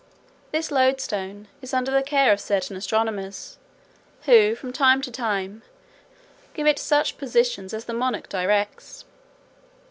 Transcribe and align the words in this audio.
This 0.51 0.71
loadstone 0.71 1.47
is 1.61 1.75
under 1.75 1.91
the 1.91 2.01
care 2.01 2.33
of 2.33 2.39
certain 2.41 2.75
astronomers, 2.75 3.59
who, 4.23 4.55
from 4.55 4.73
time 4.73 4.99
to 5.03 5.11
time, 5.11 5.61
give 6.55 6.65
it 6.65 6.79
such 6.79 7.19
positions 7.19 7.71
as 7.71 7.85
the 7.85 7.93
monarch 7.93 8.27
directs. 8.27 9.05